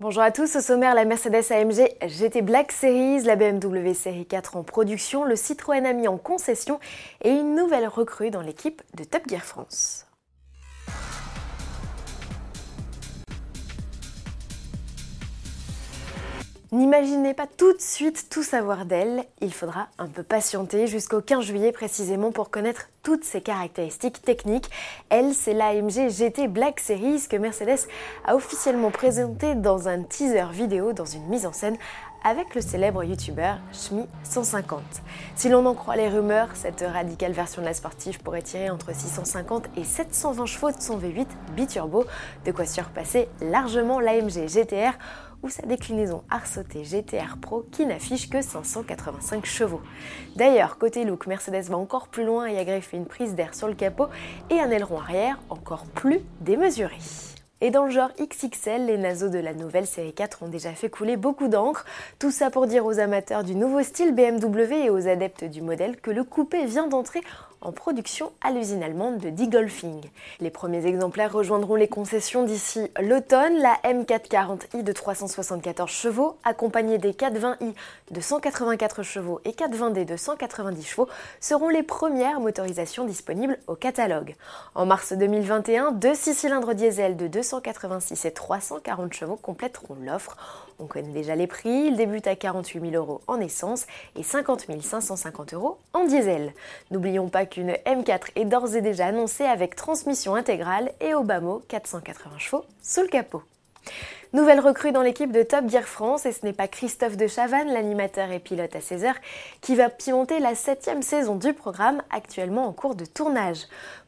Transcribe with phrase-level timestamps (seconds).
[0.00, 4.54] Bonjour à tous, au sommaire la Mercedes AMG GT Black Series, la BMW Série 4
[4.54, 6.78] en production, le Citroën Ami en concession
[7.24, 10.07] et une nouvelle recrue dans l'équipe de Top Gear France.
[16.70, 21.42] N'imaginez pas tout de suite tout savoir d'elle, il faudra un peu patienter jusqu'au 15
[21.42, 24.68] juillet précisément pour connaître toutes ses caractéristiques techniques.
[25.08, 27.88] Elle, c'est l'AMG GT Black Series que Mercedes
[28.26, 31.78] a officiellement présenté dans un teaser vidéo dans une mise en scène
[32.22, 34.80] avec le célèbre youtubeur Shmi150.
[35.36, 38.94] Si l'on en croit les rumeurs, cette radicale version de la sportive pourrait tirer entre
[38.94, 42.04] 650 et 720 chevaux de son V8 biturbo,
[42.44, 44.98] de quoi surpasser largement l'AMG GTR
[45.42, 49.80] ou sa déclinaison Arsoté GTR Pro qui n'affiche que 585 chevaux.
[50.36, 53.68] D'ailleurs, côté look, Mercedes va encore plus loin et a greffé une prise d'air sur
[53.68, 54.08] le capot
[54.50, 56.96] et un aileron arrière encore plus démesuré.
[57.60, 60.88] Et dans le genre XXL, les naseaux de la nouvelle série 4 ont déjà fait
[60.88, 61.84] couler beaucoup d'encre.
[62.20, 66.00] Tout ça pour dire aux amateurs du nouveau style BMW et aux adeptes du modèle
[66.00, 67.20] que le coupé vient d'entrer
[67.60, 70.00] en production à l'usine allemande de Golfing.
[70.40, 73.58] Les premiers exemplaires rejoindront les concessions d'ici l'automne.
[73.58, 77.74] La M440i de 374 chevaux, accompagnée des 420i
[78.10, 81.08] de 184 chevaux et 420d de 190 chevaux,
[81.40, 84.36] seront les premières motorisations disponibles au catalogue.
[84.74, 90.36] En mars 2021, deux 6 cylindres diesel de 286 et 340 chevaux compléteront l'offre.
[90.80, 94.66] On connaît déjà les prix, ils débutent à 48 000 euros en essence et 50
[94.82, 96.52] 550 euros en diesel.
[96.90, 101.40] N'oublions pas qu'une M4 est d'ores et déjà annoncée avec transmission intégrale et au bas
[101.40, 103.42] mot 480 chevaux sous le capot.
[104.34, 107.72] Nouvelle recrue dans l'équipe de Top Gear France et ce n'est pas Christophe de Chavannes,
[107.72, 109.14] l'animateur et pilote à 16h,
[109.62, 113.60] qui va pimenter la septième saison du programme actuellement en cours de tournage.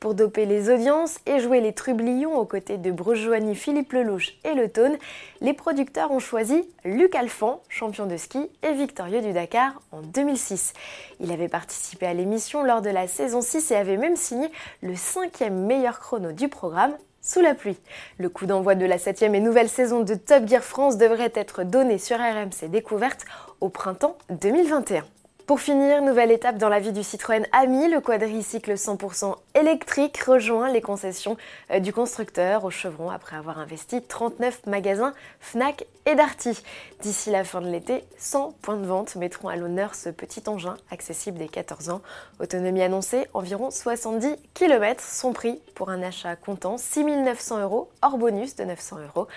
[0.00, 4.54] Pour doper les audiences et jouer les trublions aux côtés de Bruce Philippe Lelouch et
[4.54, 4.96] Le Tone,
[5.42, 10.72] les producteurs ont choisi Luc Alphand, champion de ski et victorieux du Dakar en 2006.
[11.20, 14.48] Il avait participé à l'émission lors de la saison 6 et avait même signé
[14.80, 17.78] le cinquième meilleur chrono du programme sous la pluie.
[18.18, 21.64] Le coup d'envoi de la septième et nouvelle saison de Top Gear France devrait être
[21.64, 23.24] donné sur RMC Découverte
[23.60, 25.04] au printemps 2021.
[25.46, 30.68] Pour finir, nouvelle étape dans la vie du Citroën Ami, le quadricycle 100% électrique rejoint
[30.68, 31.36] les concessions
[31.70, 36.60] euh, du constructeur au Chevron après avoir investi 39 magasins Fnac et Darty.
[37.00, 40.76] D'ici la fin de l'été, 100 points de vente mettront à l'honneur ce petit engin
[40.90, 42.02] accessible dès 14 ans.
[42.40, 45.00] Autonomie annoncée, environ 70 km.
[45.00, 49.28] Son prix pour un achat comptant 6 900 euros hors bonus de 900 euros.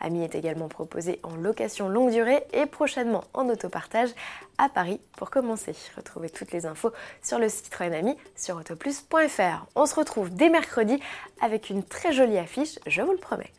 [0.00, 4.10] Ami est également proposé en location longue durée et prochainement en autopartage
[4.56, 5.57] à Paris pour commencer.
[5.96, 6.92] Retrouvez toutes les infos
[7.22, 9.66] sur le site Ami sur autoplus.fr.
[9.74, 11.00] On se retrouve dès mercredi
[11.40, 13.52] avec une très jolie affiche, je vous le promets.